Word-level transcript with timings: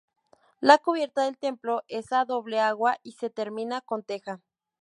La 0.61 0.79
cubierta 0.79 1.25
del 1.25 1.37
templo 1.37 1.83
es 1.87 2.11
a 2.11 2.25
doble 2.25 2.59
agua 2.59 2.97
y 3.03 3.11
se 3.11 3.29
termina 3.29 3.81
con 3.81 4.01
teja. 4.01 4.41